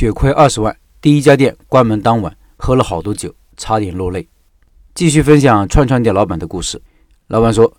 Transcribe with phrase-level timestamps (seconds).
[0.00, 4.26] 血亏二十万，第一家店关门当晚喝了好多酒，差点落泪。
[4.94, 6.80] 继续分享串串店老板的故事。
[7.26, 7.70] 老板说，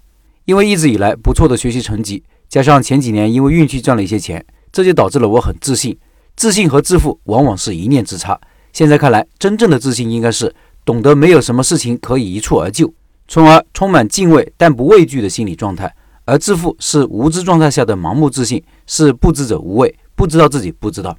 [0.46, 5.98] 因为一直以来不错的学习成绩，加上前几年因为运气赚了一些钱，这就导致了我很自信。
[6.36, 8.40] 自信和致富往往是一念之差。
[8.72, 10.54] 现在看来，真正的自信应该是
[10.86, 12.94] 懂得没有什么事情可以一蹴而就，
[13.28, 15.92] 从而充满敬畏但不畏惧的心理状态。
[16.26, 21.18] 而致富是无知状态下的盲目自信，是不知者无畏，不知道自己不知道。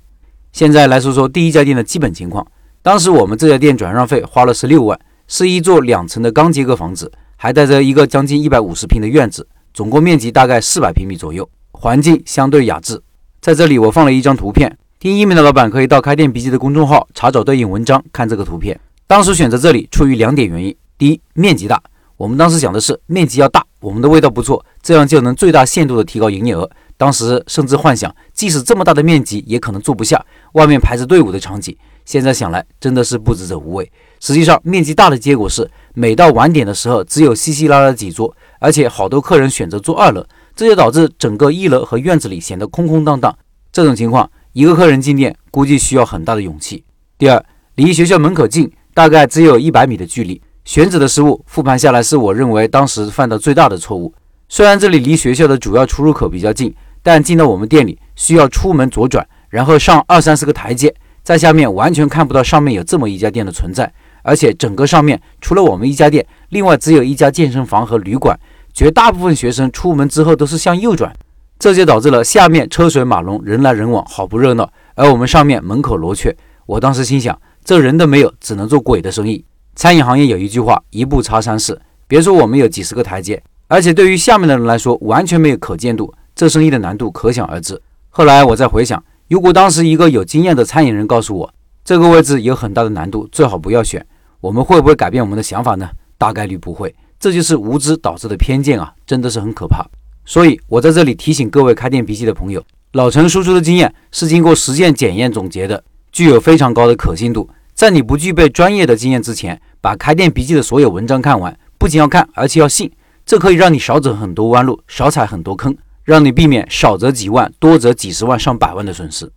[0.53, 2.47] 现在来说说第一家店的基本情况。
[2.83, 13.01] 当时我们这家店转让费花了十六万，是一座两层的钢结构房子，还带着一个将近一百五十平的院子，总共面积大概四百平米左右，环境相对雅致。
[13.41, 18.79] 在这里我放了一张图片，听音频的老板可以到开店笔记的公众号查找对应文章看这个图片。
[19.07, 21.83] 当时选择这里出于两点原因：第一，面积大。
[22.19, 26.71] 我们当时想的是面积要大，我们的味道不错，这样就能最大限度的提高营业额。
[27.03, 31.77] 当时甚至幻想，即使这么大的面积，也可能坐不下，外面排着队伍的场景。
[32.05, 33.91] 现在想来，真的是不知者无畏。
[34.21, 43.37] 实际上，面积大的结果是，每到晚点的时候，只有稀稀拉拉几桌，而且好多客人选择坐二楼，这就导致整个一楼和院子里显得空空荡荡。
[43.73, 46.85] 这种情况，一个客人进店，估计需要很大的勇气。
[47.19, 50.41] 第二，离学校门口近，大概只有一百米的距离。
[50.65, 54.15] 选址的失误，复盘下来是我认为当时犯的最大的错误。
[54.49, 63.93] 虽然这里离学校的主要出入口比较近，但进到我们店里需要出门左转，然后上二三十个台阶，在下面完全看不到上面有这么一家店的存在。
[64.23, 68.39] 而且整个上面除了我们一家店，另外只有一家健身房和旅馆。
[68.73, 71.13] 绝大部分学生出门之后都是向右转，
[71.59, 74.73] 这就导致了下面车水马龙，人来人往，好不热闹。
[74.95, 76.35] 而我们上面门口罗雀。
[76.65, 79.45] 我当时心想，这人都没有，只能做鬼的生意。
[79.75, 81.79] 餐饮行业有一句话，一步差三四。
[82.07, 87.81] 别说我们有几十个台阶，而且对于下面的人来说，完全没有可见度，这生意的难度可想而知。
[88.11, 94.05] 后来我再回想，如果当时一个有经验的餐饮人告诉我，这个位置有很大的难度，最好不要选，
[94.41, 95.89] 我们会不会改变我们的想法呢？
[96.19, 96.95] 大概率不会。
[97.19, 99.87] 这就是无知导致的偏见啊，真的是很可怕。
[100.25, 102.63] 所以我在这里提醒各位开店笔记的朋友，
[102.93, 107.49] 老陈输出的经验是经过实践检验总结的，具有非常高的可信度。
[107.75, 112.91] 在你不具备专业的经验之前，把开店笔记的所有文章看完，不仅要看，而且要信。
[113.25, 119.31] 这可以让你少走很多弯路，少踩很多坑，让你避免少则几万，多则几十万、上百万的损失。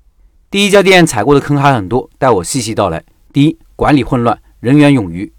[0.50, 3.04] 第一家店踩过的坑还很多，待我细细道来。
[3.32, 5.32] 第一，管理混乱，人员冗余。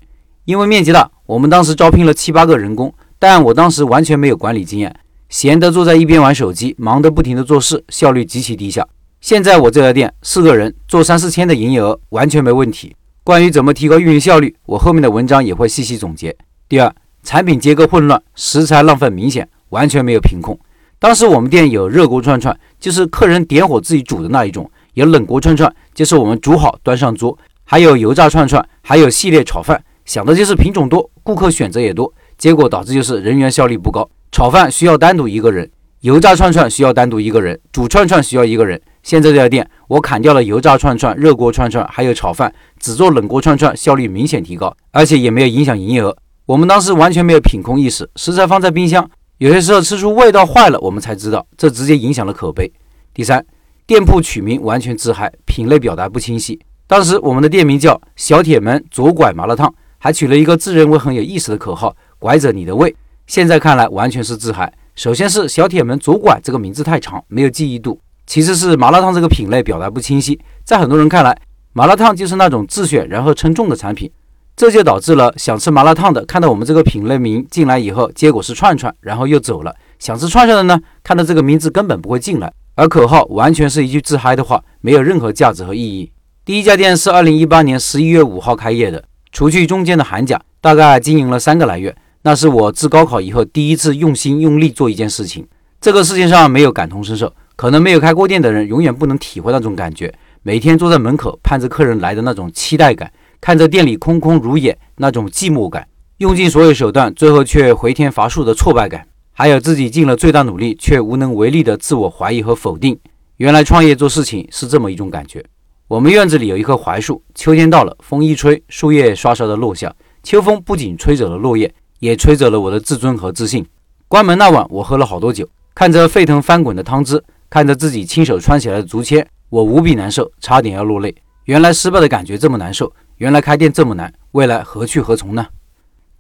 [0.45, 4.95] 因为面积大，我们当时招聘了七八个人工，但我当时完全没有管理经验，
[5.29, 8.87] 闲得坐在一边玩手机，忙得不停地做事，效率极其低下。
[9.21, 12.95] 现在我这家店四个人做三四千的营业额完全没问题。
[13.25, 16.37] 关于怎么提高运营效率，我后面的文章也会细细总结。
[16.69, 16.95] 第二，
[17.25, 20.57] 产品结构混乱，食材浪费明显，完全没有品控。
[20.99, 24.65] 当时我们店有热锅串串，就是客人点火自己煮的那一种；
[24.95, 29.83] 有冷锅串串，就是我们煮好端上桌；还有油炸串串，还有系列炒饭。
[30.05, 34.09] 想的就是品种多，顾客选择也多，结果导致就是人员效率不高。
[34.33, 35.71] 炒饭需要单独一个人。
[36.01, 38.81] 油炸串串需要单独一个人，煮串串需要一个人。
[39.03, 46.17] 现在这家店，我砍掉了油炸串串、热锅串串，还有炒饭，只做冷锅串串，效率明显提高，而且也没有影响营业额。
[46.45, 52.73] 我们当时完全没有品控意识，食材放在冰箱，有些时候吃出味道坏了，我们才知道，这直接影响了口碑。
[53.13, 53.45] 第三，
[53.87, 56.59] 店铺取名完全自嗨，品类表达不清晰。
[56.87, 62.97] 当时我们的店名叫小铁门左拐麻辣烫，还取了一个自认为很有意思的口号“拐着你的胃”。
[63.27, 64.73] 现在看来完全是自嗨。
[64.95, 67.93] 首先是小铁门左拐这个名字太长，没有记忆度；
[68.27, 71.39] 其次是麻辣烫这个品类表达不清晰，在很多人看来，
[71.75, 74.11] 麻辣烫就是那种自选然后称重的产品，
[74.57, 86.11] 这就导致了想吃麻辣烫的看到我们这个品类名进来以后，结果是串串，然后又走了；想吃串串的呢，看到这个名字根本不会进来，而口号完全是一句自嗨的话，没有任何价值和意义。
[86.43, 91.95] 第一家店是二零一八年十一月五号开业的，除去中间的寒假，大概经营了三个来月。
[92.23, 95.47] 那是我自高考以后第一次用心用力做一件事情。
[95.81, 100.13] 这个事情上没有感同身受，可能没有开过店的人永远不能体会那种感觉。
[100.43, 105.87] 每天坐在门口盼着客人来的那种期待感，看着店里空空如也那种寂寞感，
[106.19, 112.99] 用尽所有手段最后却回天乏术的挫败感，还有自己尽了最大努力却无能为力的自我怀疑和否定。
[113.37, 115.45] 原来创业做事情是这么一种感觉。
[115.89, 119.95] 我们院子里有一棵槐树，秋天到了，风一吹，树叶刷刷的落下。
[120.23, 121.73] 秋风不仅吹走了落叶。
[121.99, 123.65] 也吹走了我的自尊和自信。
[124.07, 131.15] 关门那晚，我喝了好多酒，看着沸腾翻滚的汤汁，看着自己亲手穿起来的竹签，我无比难受，差点要落泪。
[131.47, 135.47] 原来失败的感觉这么难受，原来开店这么难，未来何去何从呢？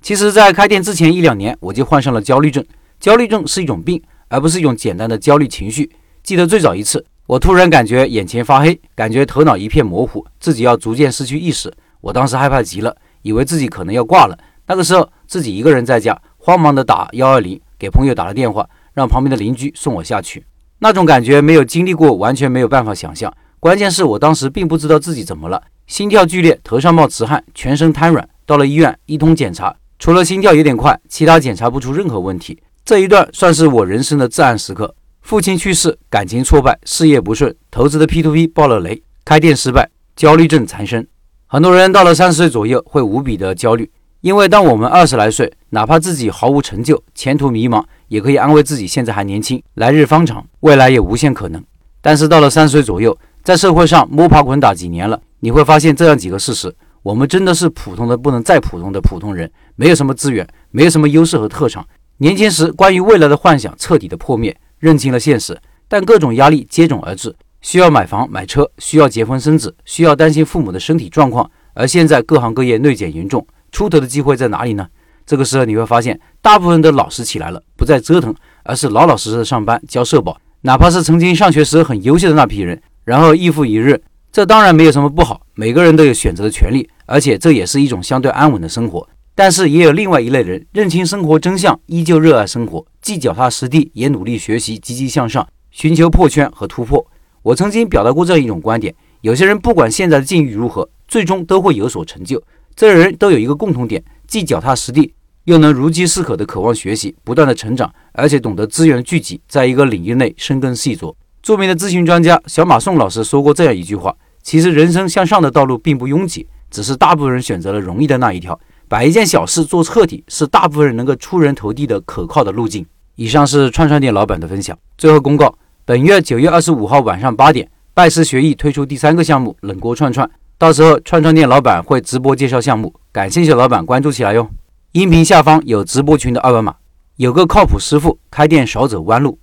[0.00, 2.64] 其实，在开店之前一两年，我就患上了焦虑症。
[3.00, 5.90] 焦虑症是一种病，而不是一种简单的焦虑情绪。
[6.22, 11.72] 记得最早一次，我突然感觉眼前发黑，感觉头脑一片模糊，自己要逐渐失去意识。
[12.00, 14.38] 我当时害怕极了，以为自己可能要挂了。
[14.68, 18.64] 那个时候自己一个人在家，慌忙的打幺二零，给朋友打了电话，
[18.94, 20.46] 让旁边的邻居送我下去。
[20.78, 23.32] 那种感觉没有经历过，完全没有办法想象。
[23.66, 28.28] 关键是我当时并不知道自己怎么了，心跳剧烈，头上冒直汗，全身瘫软。
[28.46, 32.56] 到了医院，一通检查，除了心跳有点快，其他检查不出任何问题。
[32.84, 34.94] 这一段算是我人生的至暗时刻。
[35.22, 41.04] 父亲去世，感情挫败，事业不顺，投资的 P2P 爆了雷，开店失败，焦虑症缠身。
[41.48, 43.90] 很多人到了三十岁左右会无比的焦虑，
[44.20, 51.60] 因为当我们二十来岁，哪怕自己毫无成就，前途迷茫，也可以安慰自己现在还年轻，来日方长，未来也无限可能。
[52.00, 61.86] 但是到了三十岁左右，在社会上摸爬滚打几年了，你会发现这样几个事实：我们真的是普通的不能再普通的普通人，没有什么资源，没有什么优势和特长。
[62.16, 64.56] 年轻时关于未来的幻想彻底的破灭。
[64.80, 65.56] 认清了现实，
[65.86, 71.48] 但各种压力接踵而至，需要买房买车，需要结婚生子，需要担心父母的身体状况。
[71.74, 74.88] 而现在各行各业内卷严重，出头的机会在哪里呢？
[75.24, 78.34] 这个时候你会发现，大部分的老实起来了，不再折腾，
[78.64, 80.36] 而是老老实实的上班交社保。
[80.62, 89.08] 哪怕是曾经上学时很优秀的那批人，然后日复一日，这当然没有什么不好，每个人都有选择的权利，而且这也是一种相对安稳的生活。
[89.32, 97.06] 但是也有另外一类人，认清生活真相，依旧热爱生活，既脚踏实地，也努力学习，积极向上，寻求破圈和突破。
[97.42, 102.42] 我曾经表达过这样一种观点：有些人不管现在的境遇如何，最终都会有所成就。
[102.74, 105.14] 这些人都有一个共同点，既脚踏实地，
[105.44, 111.16] 又能如饥似渴地渴望学习，不断的成长，而且懂得资源聚集，在一个领域内深耕细作。
[111.46, 114.12] 著名的咨询专家小马宋老师说过这样一句话：
[114.42, 118.58] 其实人生向上的道路并不拥挤，只是大部分人选择了容易的那一条。
[118.88, 122.84] 把一件小事做彻底，是大部分人能够出人头地的可靠的路径。
[123.14, 124.76] 以上是串串店老板的分享。
[124.98, 130.28] 最后公告：本月九月二十五号晚上八点，拜师学艺推出第三个项目——冷锅串串。
[130.58, 134.50] 到时候串串店老板会直播介绍项目，感兴趣的老板关注起来哟。
[134.90, 136.74] 音频下方有直播群的二维码。
[137.14, 139.38] 有个靠谱师傅，开店少走弯路。